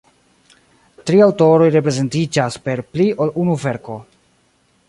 Tri 1.09 1.19
aŭtoroj 1.25 1.69
reprezentiĝas 1.77 2.59
per 2.65 2.85
pli 2.93 3.09
ol 3.27 3.37
unu 3.45 3.63
verko. 3.67 4.03